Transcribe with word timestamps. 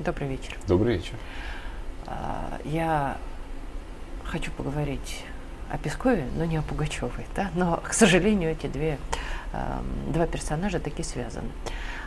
Добрый 0.00 0.28
вечер. 0.28 0.56
Добрый 0.66 0.96
вечер. 0.96 1.12
А, 2.06 2.58
я 2.64 3.18
хочу 4.24 4.50
поговорить 4.50 5.26
о 5.70 5.76
Пескове, 5.76 6.24
но 6.38 6.46
не 6.46 6.56
о 6.56 6.62
Пугачевой. 6.62 7.26
Да? 7.36 7.50
Но, 7.54 7.82
к 7.86 7.92
сожалению, 7.92 8.50
эти 8.50 8.66
две, 8.66 8.96
два 10.08 10.26
персонажа 10.26 10.80
таки 10.80 11.02
связаны. 11.02 11.50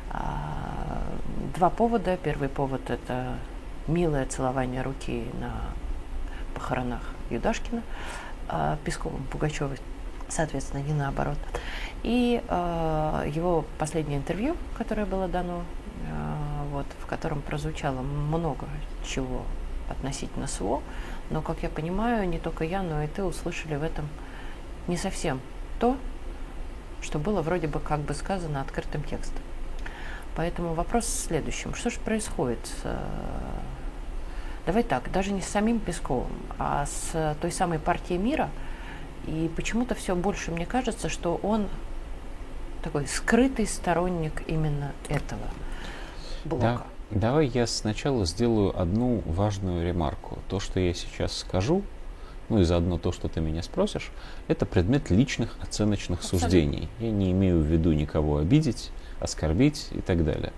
А, 0.10 1.04
два 1.56 1.70
повода. 1.70 2.18
Первый 2.18 2.50
повод– 2.50 2.82
это 2.90 3.36
милое 3.86 4.26
целование 4.26 4.82
руки 4.82 5.28
на 5.40 5.52
похоронах 6.56 7.04
Юдашкина. 7.30 7.84
А 8.50 8.80
Песковым, 8.84 9.24
Пугачевой, 9.26 9.78
соответственно, 10.30 10.82
не 10.82 10.94
наоборот. 10.94 11.38
И 12.02 12.42
его 13.36 13.66
последнее 13.78 14.18
интервью, 14.18 14.56
которое 14.80 15.06
было 15.06 15.28
дано 15.28 15.62
вот, 16.74 16.86
в 17.00 17.06
котором 17.06 17.42
прозвучало 17.42 18.02
много 18.02 18.68
чего 19.06 19.44
относительно 19.90 20.48
СВО, 20.48 20.82
но, 21.30 21.42
как 21.42 21.64
я 21.64 21.70
понимаю, 21.70 22.28
не 22.28 22.40
только 22.40 22.64
я, 22.64 22.82
но 22.82 23.04
и 23.04 23.08
ты 23.08 23.24
услышали 23.24 23.76
в 23.76 23.84
этом 23.84 24.08
не 24.88 24.98
совсем 24.98 25.40
то, 25.80 25.98
что 27.02 27.20
было 27.20 27.42
вроде 27.42 27.68
бы 27.68 27.80
как 27.80 28.00
бы 28.00 28.14
сказано 28.14 28.62
открытым 28.62 29.04
текстом. 29.04 29.42
Поэтому 30.36 30.74
вопрос 30.74 31.06
в 31.06 31.20
следующем. 31.28 31.76
Что 31.76 31.90
же 31.90 32.00
происходит? 32.00 32.60
Давай 34.66 34.84
так, 34.84 35.12
даже 35.12 35.32
не 35.32 35.42
с 35.42 35.48
самим 35.48 35.80
Песковым, 35.80 36.32
а 36.58 36.86
с 36.86 37.36
той 37.42 37.52
самой 37.52 37.80
партией 37.80 38.18
мира. 38.18 38.50
И 39.28 39.52
почему-то 39.56 39.96
все 39.96 40.16
больше 40.16 40.52
мне 40.52 40.66
кажется, 40.66 41.10
что 41.10 41.40
он 41.44 41.68
такой 42.82 43.08
скрытый 43.08 43.68
сторонник 43.68 44.44
именно 44.48 44.92
этого 45.08 45.48
блока. 46.46 46.62
Да, 46.62 46.84
давай 47.12 47.48
я 47.48 47.68
сначала 47.68 48.26
сделаю 48.26 48.80
одну 48.80 49.22
важную 49.26 49.86
ремарку. 49.86 50.40
То, 50.50 50.60
что 50.60 50.80
я 50.80 50.94
сейчас 50.94 51.38
скажу, 51.38 51.84
ну 52.50 52.60
и 52.60 52.64
заодно 52.64 52.98
то, 52.98 53.12
что 53.12 53.28
ты 53.28 53.42
меня 53.42 53.64
спросишь, 53.64 54.12
это 54.48 54.66
предмет 54.66 55.10
личных 55.10 55.56
оценочных 55.62 56.20
Абсолютно. 56.20 56.50
суждений. 56.50 56.90
Я 57.00 57.12
не 57.12 57.32
имею 57.32 57.60
в 57.60 57.66
виду 57.66 57.92
никого 57.94 58.38
обидеть, 58.38 58.92
оскорбить 59.20 59.88
и 59.92 60.02
так 60.02 60.24
далее. 60.24 60.54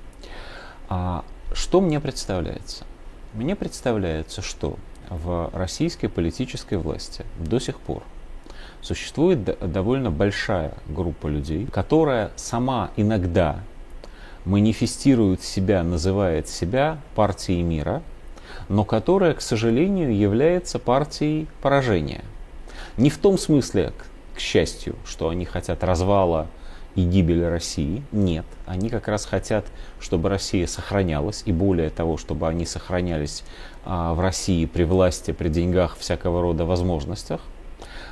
А 0.90 1.24
что 1.54 1.82
мне 1.82 2.00
представляется? 2.00 2.86
Мне 3.34 3.56
представляется, 3.56 4.42
что 4.42 4.78
в 5.10 5.52
российской 5.54 6.08
политической 6.08 6.78
власти 6.78 7.26
до 7.38 7.60
сих 7.60 7.80
пор 7.80 8.04
существует 8.82 9.44
довольно 9.72 10.12
большая 10.12 10.74
группа 10.88 11.28
людей, 11.28 11.68
которая 11.68 12.32
сама 12.36 12.92
иногда 12.96 13.60
манифестирует 14.46 15.44
себя, 15.44 15.84
называет 15.84 16.48
себя 16.48 17.00
партией 17.16 17.62
мира, 17.64 18.02
но 18.70 18.86
которая, 18.86 19.34
к 19.34 19.42
сожалению, 19.42 20.16
является 20.16 20.80
партией 20.80 21.48
поражения. 21.62 22.24
Не 22.98 23.10
в 23.10 23.18
том 23.18 23.38
смысле, 23.38 23.94
к, 24.36 24.40
счастью, 24.40 24.96
что 25.06 25.30
они 25.30 25.46
хотят 25.46 25.84
развала 25.84 26.48
и 26.96 27.04
гибели 27.04 27.44
России. 27.44 28.04
Нет, 28.12 28.46
они 28.66 28.90
как 28.90 29.08
раз 29.08 29.26
хотят, 29.26 29.66
чтобы 30.00 30.30
Россия 30.30 30.68
сохранялась, 30.68 31.44
и 31.46 31.52
более 31.52 31.90
того, 31.90 32.18
чтобы 32.18 32.48
они 32.48 32.66
сохранялись 32.66 33.44
а, 33.84 34.14
в 34.14 34.20
России 34.20 34.66
при 34.66 34.84
власти, 34.84 35.32
при 35.32 35.50
деньгах, 35.50 35.98
всякого 35.98 36.42
рода 36.42 36.66
возможностях. 36.66 37.42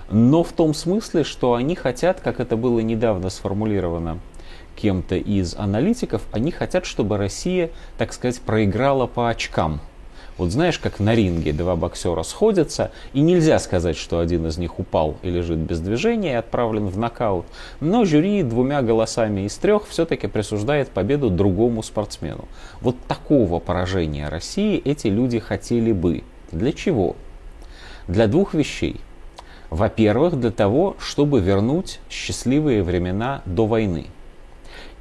Но 0.09 0.43
в 0.43 0.51
том 0.51 0.73
смысле, 0.73 1.23
что 1.23 1.53
они 1.53 1.75
хотят, 1.75 2.19
как 2.19 2.39
это 2.39 2.57
было 2.57 2.79
недавно 2.81 3.29
сформулировано 3.29 4.19
кем-то 4.75 5.15
из 5.15 5.55
аналитиков, 5.55 6.23
они 6.31 6.51
хотят, 6.51 6.85
чтобы 6.85 7.17
Россия, 7.17 7.71
так 7.97 8.13
сказать, 8.13 8.41
проиграла 8.41 9.07
по 9.07 9.29
очкам. 9.29 9.81
Вот 10.37 10.49
знаешь, 10.49 10.79
как 10.79 10.99
на 10.99 11.13
ринге 11.13 11.53
два 11.53 11.75
боксера 11.75 12.23
сходятся, 12.23 12.91
и 13.13 13.21
нельзя 13.21 13.59
сказать, 13.59 13.95
что 13.95 14.19
один 14.19 14.47
из 14.47 14.57
них 14.57 14.79
упал 14.79 15.17
и 15.21 15.29
лежит 15.29 15.59
без 15.59 15.79
движения 15.79 16.31
и 16.31 16.35
отправлен 16.35 16.87
в 16.87 16.97
нокаут, 16.97 17.45
но 17.79 18.03
жюри 18.03 18.41
двумя 18.41 18.81
голосами 18.81 19.41
из 19.41 19.55
трех 19.57 19.87
все-таки 19.87 20.27
присуждает 20.27 20.89
победу 20.89 21.29
другому 21.29 21.83
спортсмену. 21.83 22.45
Вот 22.81 22.95
такого 23.07 23.59
поражения 23.59 24.27
России 24.27 24.81
эти 24.83 25.07
люди 25.07 25.37
хотели 25.37 25.91
бы. 25.91 26.23
Для 26.51 26.71
чего? 26.71 27.15
Для 28.07 28.27
двух 28.27 28.55
вещей. 28.55 28.99
Во-первых, 29.69 30.39
для 30.39 30.51
того, 30.51 30.95
чтобы 30.99 31.41
вернуть 31.41 31.99
счастливые 32.09 32.83
времена 32.83 33.41
до 33.45 33.65
войны. 33.65 34.07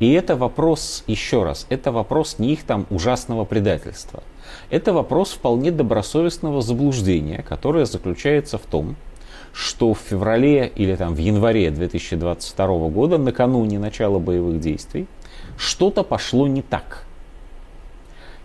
И 0.03 0.15
это 0.15 0.35
вопрос, 0.35 1.05
еще 1.07 1.45
раз, 1.45 1.65
это 1.69 1.93
вопрос 1.93 2.41
не 2.41 2.55
их 2.55 2.65
там 2.65 2.87
ужасного 2.91 3.45
предательства. 3.45 4.25
Это 4.69 4.93
вопрос 4.93 5.31
вполне 5.31 5.71
добросовестного 5.71 6.61
заблуждения, 6.61 7.45
которое 7.49 7.85
заключается 7.85 8.59
в 8.59 8.63
том, 8.63 8.97
что 9.53 9.95
в 9.95 9.99
феврале 9.99 10.73
или 10.75 10.97
там 10.97 11.15
в 11.15 11.19
январе 11.19 11.71
2022 11.71 12.89
года, 12.89 13.17
накануне 13.17 13.79
начала 13.79 14.19
боевых 14.19 14.59
действий, 14.59 15.07
что-то 15.57 16.03
пошло 16.03 16.49
не 16.49 16.63
так. 16.63 17.05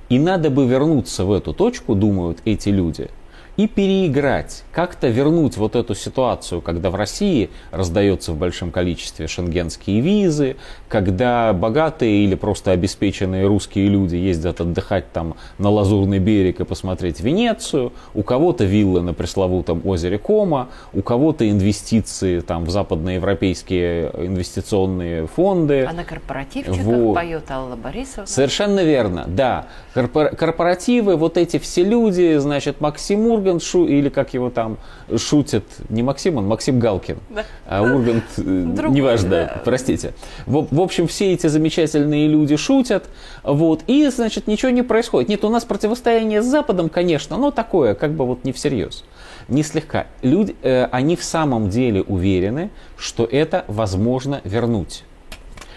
И 0.09 0.19
надо 0.19 0.51
бы 0.51 0.67
вернуться 0.67 1.25
в 1.25 1.31
эту 1.31 1.55
точку, 1.55 1.95
думают 1.95 2.37
эти 2.45 2.69
люди, 2.69 3.09
и 3.57 3.67
переиграть, 3.67 4.63
как-то 4.71 5.07
вернуть 5.07 5.57
вот 5.57 5.75
эту 5.75 5.95
ситуацию, 5.95 6.61
когда 6.61 6.91
в 6.91 6.95
России 6.95 7.49
раздается 7.71 8.31
в 8.31 8.37
большом 8.37 8.71
количестве 8.71 9.27
шенгенские 9.27 9.99
визы, 9.99 10.57
когда 10.87 11.53
богатые 11.53 12.23
или 12.23 12.35
просто 12.35 12.71
обеспеченные 12.71 13.47
русские 13.47 13.87
люди 13.89 14.15
ездят 14.15 14.61
отдыхать 14.61 15.11
там 15.11 15.35
на 15.57 15.69
Лазурный 15.69 16.19
берег 16.19 16.59
и 16.59 16.65
посмотреть 16.65 17.19
Венецию, 17.19 17.93
у 18.13 18.21
кого-то 18.21 18.63
виллы 18.63 19.01
на 19.01 19.13
пресловутом 19.13 19.81
озере 19.85 20.19
Кома, 20.19 20.69
у 20.93 21.01
кого-то 21.01 21.49
инвестиции 21.49 22.41
там 22.41 22.63
в 22.63 22.69
западноевропейские 22.69 24.11
инвестиционные 24.17 25.25
фонды. 25.25 25.87
А 25.89 25.93
на 25.93 26.03
корпоративчиках 26.03 26.77
вот. 26.77 27.15
поет 27.15 27.49
Алла 27.49 27.75
Борисовна. 27.75 28.27
Совершенно 28.27 28.83
верно, 28.83 29.25
да. 29.27 29.67
Корпоративы, 29.93 31.15
вот 31.15 31.37
эти 31.37 31.57
все 31.57 31.83
люди, 31.83 32.37
значит, 32.37 32.81
Максим 32.81 33.21
Ургант, 33.47 33.63
шу, 33.63 33.87
или 33.87 34.09
как 34.09 34.33
его 34.33 34.49
там 34.49 34.77
шутят, 35.15 35.63
не 35.89 36.03
Максим, 36.03 36.37
он 36.37 36.47
Максим 36.47 36.79
Галкин, 36.79 37.17
да. 37.29 37.45
а 37.65 37.81
Ургант, 37.81 38.23
э, 38.37 38.41
неважно, 38.41 39.29
да. 39.29 39.61
простите. 39.63 40.13
В, 40.45 40.67
в 40.69 40.81
общем, 40.81 41.07
все 41.07 41.33
эти 41.33 41.47
замечательные 41.47 42.27
люди 42.27 42.57
шутят, 42.57 43.05
вот, 43.43 43.81
и, 43.87 44.07
значит, 44.09 44.47
ничего 44.47 44.71
не 44.71 44.81
происходит. 44.81 45.29
Нет, 45.29 45.43
у 45.45 45.49
нас 45.49 45.63
противостояние 45.63 46.41
с 46.41 46.45
Западом, 46.45 46.89
конечно, 46.89 47.37
но 47.37 47.51
такое, 47.51 47.95
как 47.95 48.13
бы 48.13 48.25
вот 48.25 48.43
не 48.43 48.51
всерьез, 48.51 49.03
не 49.47 49.63
слегка. 49.63 50.07
Люди, 50.21 50.55
э, 50.61 50.85
они 50.91 51.15
в 51.15 51.23
самом 51.23 51.69
деле 51.69 52.01
уверены, 52.01 52.69
что 52.97 53.25
это 53.25 53.63
возможно 53.67 54.41
вернуть. 54.43 55.03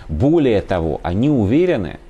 Более 0.08 0.60
того, 0.60 1.00
они 1.04 1.30
уверены, 1.30 2.00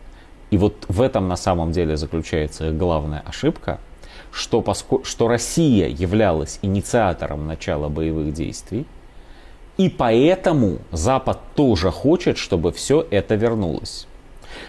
и 0.51 0.57
вот 0.57 0.87
в 0.89 1.03
этом 1.03 1.29
на 1.29 1.37
самом 1.37 1.71
деле 1.71 1.97
заключается 1.97 2.73
главная 2.73 3.23
ошибка– 3.27 3.79
что, 4.33 4.65
что 5.05 5.29
Россия 5.29 5.89
являлась 5.89 6.59
инициатором 6.63 7.47
начала 7.47 7.89
боевых 7.89 8.33
действий, 8.33 8.87
и 9.77 9.89
поэтому 9.89 10.79
Запад 10.93 11.39
тоже 11.55 11.91
хочет, 11.91 12.37
чтобы 12.37 12.73
все 12.73 13.07
это 13.11 13.35
вернулось. 13.35 14.07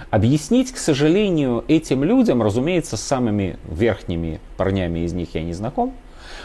Объяснить, 0.09 0.71
к 0.71 0.77
сожалению, 0.77 1.65
этим 1.67 2.03
людям, 2.03 2.41
разумеется, 2.41 2.97
с 2.97 3.01
самыми 3.01 3.57
верхними 3.67 4.39
парнями 4.57 4.99
из 4.99 5.13
них 5.13 5.35
я 5.35 5.43
не 5.43 5.53
знаком, 5.53 5.93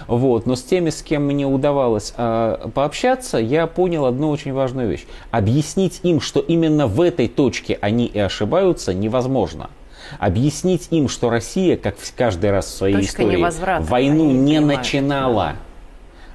вот, 0.07 0.47
но 0.47 0.57
с 0.57 0.63
теми, 0.63 0.91
с 0.91 1.03
кем 1.03 1.25
мне 1.25 1.47
удавалось 1.47 2.13
э, 2.17 2.69
пообщаться, 2.75 3.39
я 3.39 3.67
понял 3.67 4.07
одну 4.07 4.31
очень 4.31 4.53
важную 4.53 4.89
вещь. 4.89 5.07
Объяснить 5.31 6.01
им, 6.03 6.21
что 6.21 6.41
именно 6.41 6.87
в 6.87 7.01
этой 7.01 7.29
точке 7.29 7.79
они 7.81 8.07
и 8.07 8.19
ошибаются, 8.19 8.95
невозможно. 8.95 9.71
Объяснить 10.19 10.89
им, 10.91 11.09
что 11.09 11.31
Россия, 11.31 11.77
как 11.77 11.97
каждый 12.17 12.51
раз 12.51 12.67
в 12.67 12.71
своей 12.71 12.97
Точка 12.97 13.23
истории, 13.23 13.83
войну 13.83 14.31
не 14.31 14.57
понимают. 14.57 14.79
начинала. 14.79 15.57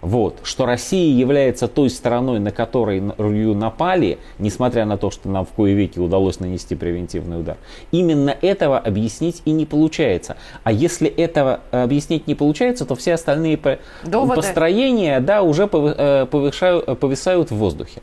Вот, 0.02 0.40
что 0.42 0.66
Россия 0.66 1.16
является 1.16 1.68
той 1.68 1.92
стороной, 1.92 2.40
на 2.40 2.50
которой 2.52 3.00
напали, 3.00 4.18
несмотря 4.40 4.86
на 4.86 4.98
то, 4.98 5.12
что 5.12 5.30
нам 5.30 5.46
в 5.46 5.50
кое 5.50 5.74
веки 5.74 6.00
удалось 6.00 6.40
нанести 6.40 6.74
превентивный 6.74 7.40
удар. 7.40 7.58
Именно 7.92 8.36
этого 8.42 8.80
объяснить 8.80 9.44
и 9.46 9.52
не 9.52 9.68
получается. 9.68 10.38
А 10.64 10.72
если 10.72 11.08
этого 11.08 11.60
объяснить 11.70 12.26
не 12.26 12.34
получается, 12.34 12.86
то 12.86 12.96
все 12.96 13.14
остальные 13.14 13.60
Доводы. 14.04 14.36
построения 14.36 15.20
да, 15.20 15.44
уже 15.44 15.70
э, 15.72 16.26
повышают, 16.26 17.00
повисают 17.00 17.52
в 17.52 17.56
воздухе. 17.56 18.02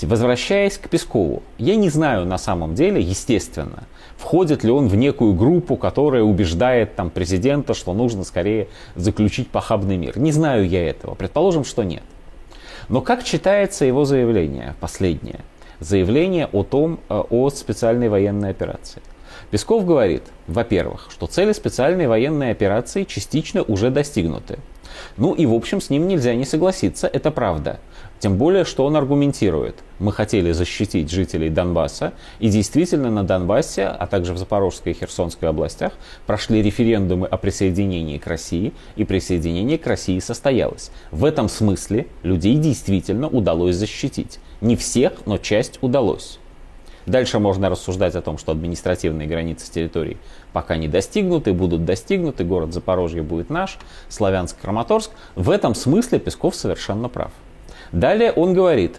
Возвращаясь 0.00 0.76
к 0.76 0.88
Пескову, 0.88 1.42
я 1.56 1.76
не 1.76 1.88
знаю 1.88 2.26
на 2.26 2.38
самом 2.38 2.74
деле, 2.74 3.00
естественно, 3.00 3.84
входит 4.16 4.64
ли 4.64 4.70
он 4.70 4.88
в 4.88 4.94
некую 4.94 5.34
группу, 5.34 5.76
которая 5.76 6.22
убеждает 6.22 6.96
там, 6.96 7.10
президента, 7.10 7.74
что 7.74 7.92
нужно 7.92 8.24
скорее 8.24 8.68
заключить 8.94 9.48
похабный 9.48 9.96
мир. 9.96 10.18
Не 10.18 10.32
знаю 10.32 10.68
я 10.68 10.88
этого, 10.88 11.14
предположим, 11.14 11.64
что 11.64 11.82
нет. 11.82 12.02
Но 12.88 13.00
как 13.00 13.24
читается 13.24 13.84
его 13.84 14.04
заявление, 14.04 14.74
последнее? 14.80 15.40
Заявление 15.80 16.48
о 16.52 16.62
том, 16.62 17.00
э, 17.08 17.22
о 17.30 17.50
специальной 17.50 18.08
военной 18.08 18.50
операции. 18.50 19.02
Песков 19.50 19.84
говорит, 19.84 20.22
во-первых, 20.46 21.08
что 21.10 21.26
цели 21.26 21.52
специальной 21.52 22.06
военной 22.06 22.50
операции 22.50 23.04
частично 23.04 23.62
уже 23.62 23.90
достигнуты. 23.90 24.58
Ну 25.16 25.34
и 25.34 25.46
в 25.46 25.54
общем 25.54 25.80
с 25.80 25.90
ним 25.90 26.08
нельзя 26.08 26.34
не 26.34 26.44
согласиться, 26.44 27.06
это 27.06 27.30
правда. 27.30 27.80
Тем 28.24 28.38
более, 28.38 28.64
что 28.64 28.86
он 28.86 28.96
аргументирует. 28.96 29.84
Мы 29.98 30.10
хотели 30.10 30.52
защитить 30.52 31.10
жителей 31.10 31.50
Донбасса, 31.50 32.14
и 32.38 32.48
действительно 32.48 33.10
на 33.10 33.22
Донбассе, 33.22 33.84
а 33.84 34.06
также 34.06 34.32
в 34.32 34.38
Запорожской 34.38 34.92
и 34.92 34.94
Херсонской 34.94 35.46
областях 35.46 35.92
прошли 36.24 36.62
референдумы 36.62 37.26
о 37.26 37.36
присоединении 37.36 38.16
к 38.16 38.26
России, 38.26 38.72
и 38.96 39.04
присоединение 39.04 39.76
к 39.76 39.86
России 39.86 40.18
состоялось. 40.20 40.90
В 41.10 41.26
этом 41.26 41.50
смысле 41.50 42.06
людей 42.22 42.56
действительно 42.56 43.28
удалось 43.28 43.76
защитить. 43.76 44.38
Не 44.62 44.76
всех, 44.76 45.26
но 45.26 45.36
часть 45.36 45.78
удалось. 45.82 46.38
Дальше 47.04 47.38
можно 47.38 47.68
рассуждать 47.68 48.14
о 48.14 48.22
том, 48.22 48.38
что 48.38 48.52
административные 48.52 49.28
границы 49.28 49.70
территории 49.70 50.16
пока 50.54 50.78
не 50.78 50.88
достигнуты, 50.88 51.52
будут 51.52 51.84
достигнуты, 51.84 52.42
город 52.44 52.72
Запорожье 52.72 53.22
будет 53.22 53.50
наш, 53.50 53.76
Славянск-Краматорск. 54.08 55.10
В 55.34 55.50
этом 55.50 55.74
смысле 55.74 56.20
Песков 56.20 56.54
совершенно 56.54 57.10
прав. 57.10 57.30
Далее 57.94 58.32
он 58.32 58.54
говорит, 58.54 58.96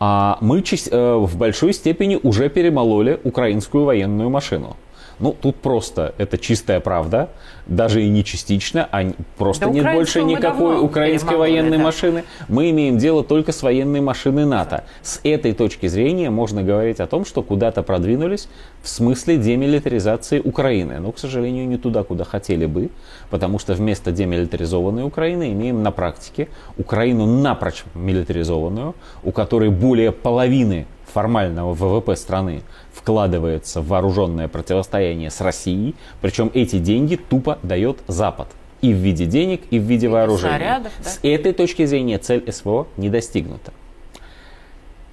а 0.00 0.38
мы 0.40 0.62
э, 0.90 1.14
в 1.14 1.36
большой 1.36 1.74
степени 1.74 2.18
уже 2.22 2.48
перемололи 2.48 3.20
украинскую 3.22 3.84
военную 3.84 4.30
машину. 4.30 4.76
Ну, 5.18 5.32
тут 5.32 5.56
просто 5.56 6.14
это 6.18 6.38
чистая 6.38 6.80
правда, 6.80 7.30
даже 7.66 8.02
и 8.02 8.08
не 8.08 8.24
частично, 8.24 8.88
а 8.90 9.12
просто 9.38 9.66
да 9.66 9.72
нет 9.72 9.92
больше 9.92 10.22
никакой 10.22 10.80
украинской 10.80 11.36
военной 11.36 11.78
да. 11.78 11.84
машины. 11.84 12.24
Мы 12.48 12.70
имеем 12.70 12.98
дело 12.98 13.24
только 13.24 13.52
с 13.52 13.62
военной 13.62 14.00
машиной 14.00 14.44
НАТО. 14.44 14.84
С 15.02 15.20
этой 15.22 15.52
точки 15.52 15.86
зрения 15.86 16.30
можно 16.30 16.62
говорить 16.62 17.00
о 17.00 17.06
том, 17.06 17.24
что 17.24 17.42
куда-то 17.42 17.82
продвинулись 17.82 18.48
в 18.82 18.88
смысле 18.88 19.36
демилитаризации 19.38 20.40
Украины. 20.40 20.98
Но, 20.98 21.12
к 21.12 21.18
сожалению, 21.18 21.66
не 21.66 21.78
туда, 21.78 22.02
куда 22.02 22.24
хотели 22.24 22.66
бы, 22.66 22.90
потому 23.30 23.58
что 23.58 23.74
вместо 23.74 24.12
демилитаризованной 24.12 25.04
Украины 25.04 25.52
имеем 25.52 25.82
на 25.82 25.90
практике 25.90 26.48
Украину 26.76 27.26
напрочь 27.26 27.84
милитаризованную, 27.94 28.94
у 29.22 29.32
которой 29.32 29.70
более 29.70 30.12
половины 30.12 30.86
формального 31.12 31.74
ВВП 31.74 32.16
страны 32.16 32.62
вкладывается 32.92 33.80
в 33.80 33.88
вооруженное 33.88 34.48
противостояние 34.48 35.30
с 35.30 35.40
Россией, 35.40 35.94
причем 36.20 36.50
эти 36.54 36.78
деньги 36.78 37.16
тупо 37.16 37.58
дает 37.62 37.98
Запад. 38.06 38.48
И 38.80 38.92
в 38.92 38.96
виде 38.96 39.24
денег, 39.24 39.62
и 39.70 39.78
в 39.78 39.82
виде 39.82 40.08
вооружения. 40.08 40.56
Снарядов, 40.56 40.92
да? 41.02 41.10
С 41.10 41.18
этой 41.22 41.52
точки 41.52 41.86
зрения 41.86 42.18
цель 42.18 42.44
СВО 42.52 42.86
не 42.96 43.08
достигнута. 43.08 43.72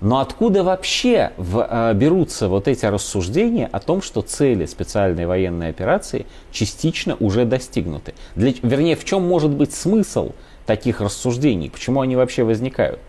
Но 0.01 0.19
откуда 0.19 0.63
вообще 0.63 1.31
в, 1.37 1.65
э, 1.69 1.93
берутся 1.93 2.47
вот 2.49 2.67
эти 2.67 2.85
рассуждения 2.85 3.69
о 3.71 3.79
том, 3.79 4.01
что 4.01 4.21
цели 4.21 4.65
специальной 4.65 5.27
военной 5.27 5.69
операции 5.69 6.25
частично 6.51 7.15
уже 7.19 7.45
достигнуты? 7.45 8.15
Для, 8.35 8.51
вернее, 8.63 8.95
в 8.95 9.05
чем 9.05 9.21
может 9.21 9.51
быть 9.51 9.73
смысл 9.73 10.31
таких 10.65 11.01
рассуждений? 11.01 11.69
Почему 11.69 12.01
они 12.01 12.15
вообще 12.15 12.43
возникают? 12.43 12.99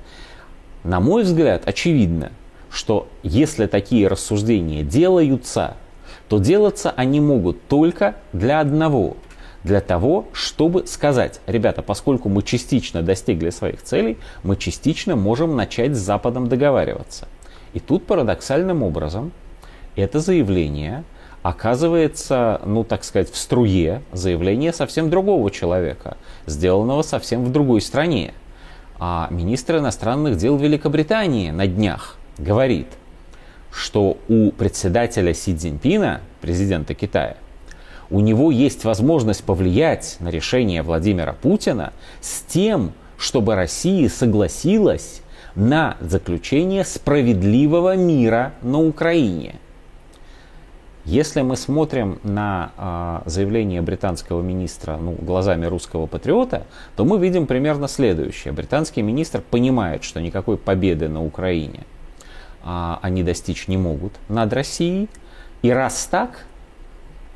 На 0.85 1.01
мой 1.01 1.23
взгляд, 1.23 1.63
очевидно, 1.65 2.31
что 2.73 3.09
если 3.23 3.67
такие 3.67 4.09
рассуждения 4.09 4.83
делаются, 4.83 5.77
то 6.29 6.39
делаться 6.39 6.91
они 6.91 7.21
могут 7.21 7.69
только 7.69 8.17
для 8.33 8.61
одного. 8.61 9.17
Для 9.63 9.81
того, 9.81 10.27
чтобы 10.33 10.87
сказать, 10.87 11.41
ребята, 11.47 11.83
поскольку 11.83 12.29
мы 12.29 12.43
частично 12.43 13.03
достигли 13.03 13.51
своих 13.51 13.83
целей, 13.83 14.19
мы 14.43 14.57
частично 14.57 15.15
можем 15.15 15.55
начать 15.55 15.95
с 15.95 16.01
Западом 16.01 16.49
договариваться. 16.49 17.29
И 17.75 17.79
тут 17.79 18.07
парадоксальным 18.07 18.83
образом 18.83 19.33
это 19.95 20.21
заявление 20.21 21.05
оказывается, 21.43 22.61
ну 22.65 22.83
так 22.85 23.05
сказать, 23.05 23.31
в 23.31 23.37
струе 23.37 24.03
заявление 24.13 24.73
совсем 24.73 25.11
другого 25.11 25.51
человека, 25.51 26.17
сделанного 26.47 27.03
совсем 27.03 27.45
в 27.45 27.53
другой 27.53 27.83
стране. 27.83 28.33
А 28.99 29.29
министр 29.31 29.79
иностранных 29.79 30.39
дел 30.39 30.57
Великобритании 30.57 31.51
на 31.51 31.67
днях 31.67 32.17
говорит, 32.39 32.89
что 33.71 34.19
у 34.29 34.51
председателя 34.53 35.35
Си 35.35 35.57
Цзиньпина, 35.57 36.21
президента 36.41 36.95
Китая, 36.95 37.37
у 38.11 38.21
него 38.21 38.51
есть 38.51 38.85
возможность 38.85 39.43
повлиять 39.43 40.17
на 40.21 40.29
решение 40.29 40.83
Владимира 40.83 41.33
Путина 41.33 41.93
с 42.21 42.43
тем, 42.43 42.93
чтобы 43.17 43.55
Россия 43.55 44.09
согласилась 44.09 45.23
на 45.55 45.97
заключение 46.01 46.85
справедливого 46.85 47.97
мира 47.97 48.53
на 48.63 48.81
Украине. 48.81 49.57
Если 51.05 51.41
мы 51.41 51.57
смотрим 51.57 52.21
на 52.23 53.23
э, 53.25 53.29
заявление 53.29 53.83
британского 53.83 54.41
министра 54.41 54.97
ну, 54.99 55.13
глазами 55.13 55.67
русского 55.67 56.07
патриота, 56.07 56.65
то 56.95 57.05
мы 57.05 57.19
видим 57.19 57.47
примерно 57.47 57.89
следующее. 57.89 58.53
Британский 58.53 59.03
министр 59.03 59.41
понимает, 59.41 60.05
что 60.05 60.21
никакой 60.21 60.57
победы 60.57 61.09
на 61.09 61.25
Украине 61.25 61.81
а, 62.65 62.99
они 63.03 63.23
достичь 63.23 63.69
не 63.69 63.77
могут 63.77 64.13
над 64.29 64.53
Россией. 64.53 65.09
И 65.63 65.71
раз 65.71 66.09
так, 66.11 66.47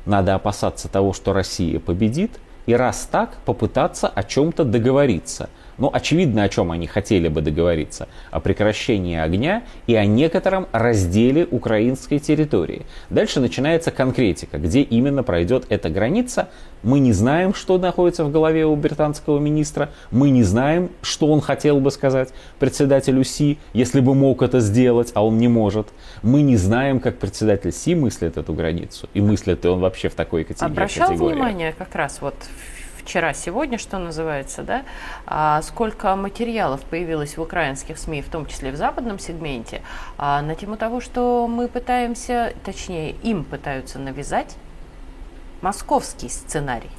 надо 0.05 0.35
опасаться 0.35 0.87
того, 0.89 1.13
что 1.13 1.33
Россия 1.33 1.79
победит, 1.79 2.39
и 2.65 2.73
раз 2.73 3.07
так, 3.09 3.37
попытаться 3.45 4.07
о 4.07 4.23
чем-то 4.23 4.63
договориться– 4.63 5.49
ну, 5.77 5.89
очевидно, 5.93 6.43
о 6.43 6.49
чем 6.49 6.71
они 6.71 6.87
хотели 6.87 7.27
бы 7.27 7.41
договориться. 7.41 8.07
О 8.31 8.39
прекращении 8.39 9.17
огня 9.17 9.63
и 9.85 9.95
о 9.95 10.05
некотором 10.05 10.67
разделе 10.71 11.45
украинской 11.49 12.19
территории. 12.19 12.85
Дальше 13.09 13.39
начинается 13.39 13.91
конкретика, 13.91 14.57
где 14.57 14.81
именно 14.81 15.23
пройдет 15.23 15.65
эта 15.69 15.89
граница. 15.89 16.49
Мы 16.83 16.99
не 16.99 17.13
знаем, 17.13 17.53
что 17.53 17.77
находится 17.77 18.23
в 18.23 18.31
голове 18.31 18.65
у 18.65 18.75
британского 18.75 19.39
министра. 19.39 19.89
Мы 20.11 20.29
не 20.29 20.43
знаем, 20.43 20.89
что 21.01 21.27
он 21.27 21.41
хотел 21.41 21.79
бы 21.79 21.91
сказать 21.91 22.29
председателю 22.59 23.23
Си, 23.23 23.57
если 23.73 23.99
бы 23.99 24.15
мог 24.15 24.41
это 24.41 24.59
сделать, 24.59 25.11
а 25.13 25.25
он 25.25 25.37
не 25.37 25.47
может. 25.47 25.87
Мы 26.23 26.41
не 26.41 26.57
знаем, 26.57 26.99
как 26.99 27.17
председатель 27.17 27.71
Си 27.71 27.95
мыслит 27.95 28.37
эту 28.37 28.53
границу. 28.53 29.09
И 29.13 29.21
мыслит 29.21 29.63
ли 29.63 29.69
он 29.69 29.79
вообще 29.79 30.09
в 30.09 30.15
такой 30.15 30.43
категории. 30.43 30.71
Обращал 30.71 31.13
внимание 31.13 31.73
как 31.77 31.93
раз 31.95 32.17
вот 32.21 32.35
вчера-сегодня, 33.07 33.77
что 33.77 33.99
называется, 33.99 34.63
да, 34.63 34.83
а 35.25 35.61
сколько 35.61 36.13
материалов 36.17 36.81
появилось 36.81 37.37
в 37.37 37.41
украинских 37.41 37.97
СМИ, 37.97 38.21
в 38.21 38.29
том 38.29 38.45
числе 38.45 38.71
в 38.71 38.75
западном 38.75 39.17
сегменте, 39.17 39.81
а, 40.17 40.41
на 40.41 40.55
тему 40.55 40.75
того, 40.75 40.99
что 40.99 41.47
мы 41.47 41.69
пытаемся, 41.69 42.53
точнее, 42.65 43.11
им 43.23 43.45
пытаются 43.45 43.97
навязать 43.97 44.55
московский 45.61 46.27
сценарий. 46.27 46.91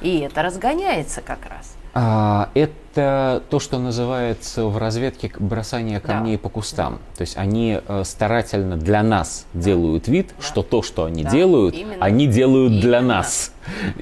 И 0.00 0.20
это 0.20 0.42
разгоняется 0.42 1.20
как 1.20 1.40
раз. 1.50 1.76
А, 1.92 2.48
это 2.54 2.72
то, 2.96 3.60
что 3.60 3.78
называется 3.78 4.64
в 4.64 4.78
разведке 4.78 5.30
бросание 5.38 6.00
камней 6.00 6.36
да. 6.36 6.42
по 6.42 6.48
кустам. 6.48 6.98
То 7.16 7.22
есть 7.22 7.36
они 7.36 7.80
э, 7.86 8.02
старательно 8.04 8.76
для 8.76 9.02
нас 9.02 9.46
делают 9.54 10.08
вид, 10.08 10.34
да. 10.36 10.44
что 10.44 10.62
то, 10.62 10.82
что 10.82 11.04
они 11.04 11.24
да. 11.24 11.30
делают, 11.30 11.74
Именно. 11.74 12.04
они 12.04 12.26
делают 12.26 12.72
Именно. 12.72 12.82
для 12.82 13.00
нас. 13.02 13.52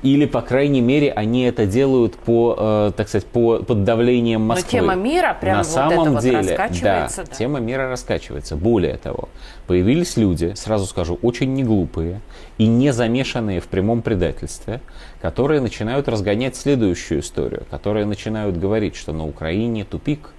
Или, 0.03 0.27
по 0.27 0.43
крайней 0.43 0.83
мере, 0.83 1.11
они 1.11 1.45
это 1.45 1.65
делают 1.65 2.17
по, 2.17 2.57
э, 2.59 2.93
так 2.97 3.09
сказать, 3.09 3.27
по, 3.27 3.59
под 3.59 3.85
давлением 3.85 4.43
Москвы. 4.43 4.81
Но 4.81 4.87
тема 4.87 4.95
мира 4.95 5.37
прямо 5.41 5.59
На 5.59 5.65
вот 5.65 5.73
самом 5.73 6.17
это 6.17 6.23
деле, 6.23 6.37
вот 6.39 6.51
раскачивается. 6.51 7.17
Да, 7.23 7.29
да, 7.31 7.37
тема 7.37 7.61
мира 7.61 7.89
раскачивается. 7.89 8.57
Более 8.57 8.97
того, 8.99 9.31
появились 9.67 10.17
люди, 10.17 10.53
сразу 10.55 10.85
скажу, 10.87 11.19
очень 11.23 11.55
неглупые 11.55 12.21
и 12.59 12.67
не 12.67 12.93
замешанные 12.93 13.61
в 13.61 13.67
прямом 13.67 14.03
предательстве, 14.03 14.81
которые 15.23 15.63
начинают 15.63 16.09
разгонять 16.09 16.57
следующую 16.57 17.21
историю, 17.21 17.65
которые 17.71 18.05
начинают 18.05 18.59
говорить, 18.59 18.84
что 18.93 19.13
на 19.13 19.27
Украине 19.27 19.85
тупик, 19.85 20.31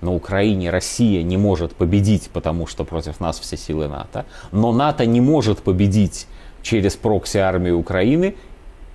на 0.00 0.12
Украине 0.12 0.70
Россия 0.70 1.22
не 1.22 1.36
может 1.36 1.74
победить, 1.74 2.30
потому 2.32 2.66
что 2.66 2.84
против 2.84 3.20
нас 3.20 3.38
все 3.40 3.56
силы 3.56 3.88
НАТО, 3.88 4.26
но 4.52 4.72
НАТО 4.72 5.06
не 5.06 5.20
может 5.20 5.60
победить 5.60 6.26
через 6.62 6.96
прокси-армию 6.96 7.78
Украины 7.78 8.34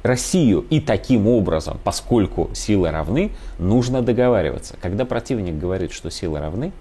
Россию. 0.03 0.65
И 0.69 0.79
таким 0.79 1.27
образом, 1.27 1.79
поскольку 1.83 2.49
силы 2.53 2.91
равны, 2.91 3.31
нужно 3.59 4.01
договариваться. 4.01 4.75
Когда 4.81 5.05
противник 5.05 5.57
говорит, 5.57 5.91
что 5.91 6.09
силы 6.09 6.39
равны, 6.39 6.71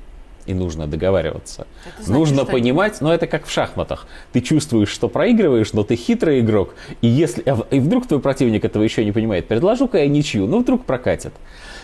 и 0.47 0.55
нужно 0.55 0.87
договариваться. 0.87 1.67
значит, 1.97 2.09
нужно 2.09 2.45
понимать, 2.45 3.01
но 3.01 3.13
это 3.13 3.27
как 3.27 3.47
в 3.47 3.51
шахматах. 3.51 4.07
Ты 4.33 4.41
чувствуешь, 4.41 4.89
что 4.89 5.09
проигрываешь, 5.09 5.73
но 5.73 5.85
ты 5.85 5.97
хитрый 5.97 6.41
игрок. 6.41 6.75
И 7.03 7.07
если 7.07 7.43
а 7.47 7.67
и 7.71 7.79
вдруг 7.79 8.07
твой 8.07 8.21
противник 8.21 8.65
этого 8.65 8.83
еще 8.83 9.05
не 9.05 9.13
понимает, 9.13 9.47
предложу-ка 9.47 9.99
я 9.99 10.09
ничью, 10.09 10.47
ну 10.47 10.61
вдруг 10.61 10.85
прокатит. 10.85 11.33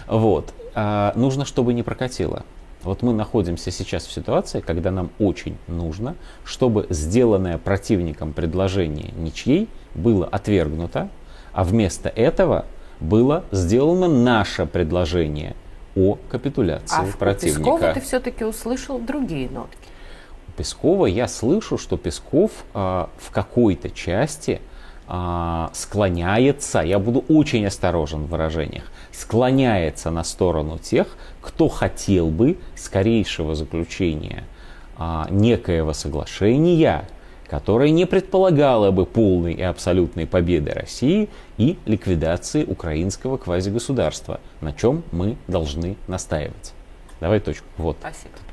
Вот. 0.07 0.53
А, 0.75 1.13
нужно, 1.17 1.45
чтобы 1.45 1.75
не 1.75 1.83
прокатило. 1.83 2.45
Вот 2.83 3.03
мы 3.03 3.13
находимся 3.13 3.71
сейчас 3.71 4.07
в 4.07 4.13
ситуации, 4.13 4.61
когда 4.61 4.91
нам 4.91 5.11
очень 5.19 5.57
нужно, 5.67 6.15
чтобы 6.45 6.87
сделанное 6.91 7.59
противником 7.59 8.33
предложение 8.33 9.13
ничьей 9.17 9.69
было 9.95 10.27
отвергнуто, 10.27 11.09
а 11.53 11.65
вместо 11.65 12.09
этого 12.09 12.67
было 13.01 13.45
сделано 13.51 14.09
наше 14.09 14.67
предложение 14.67 15.57
о 15.97 16.19
капитуляции 16.29 17.09
а 17.13 17.19
противника. 17.19 17.59
Пескова 17.59 17.93
ты 17.95 18.01
все-таки 18.01 18.45
услышал 18.45 18.99
другие 18.99 19.49
нотки. 19.49 19.89
Пескова 20.57 21.07
я 21.07 21.29
слышу, 21.29 21.79
что 21.79 21.97
Песков 21.97 22.53
а, 22.73 23.11
в 23.19 23.31
какой-то 23.31 23.91
части 23.91 24.61
а, 25.09 25.71
склоняется, 25.73 26.81
я 26.81 26.99
буду 26.99 27.25
очень 27.29 27.67
осторожен 27.67 28.25
в 28.25 28.29
выражениях, 28.29 28.85
склоняется 29.17 30.11
на 30.11 30.25
сторону 30.25 30.79
тех, 30.79 31.17
кто 31.41 31.69
хотел 31.69 32.29
бы 32.29 32.59
скорейшего 32.75 33.55
заключения 33.55 34.45
а, 34.99 35.27
некоего 35.31 35.93
соглашения, 35.95 37.09
которое 37.49 37.91
не 37.91 38.05
предполагало 38.05 38.91
бы 38.91 39.07
полной 39.07 39.55
и 39.55 39.63
абсолютной 39.63 40.27
победы 40.27 40.73
России 40.73 41.31
и 41.57 41.79
ликвидации 41.87 42.65
украинского 42.65 43.39
квазигосударства, 43.39 44.41
на 44.61 44.73
чем 44.73 45.03
мы 45.13 45.37
должны 45.49 45.97
настаивать. 46.09 46.75
Давай 47.21 47.41
точку. 47.41 47.67
Вот. 47.79 47.97
Спасибо. 48.01 48.46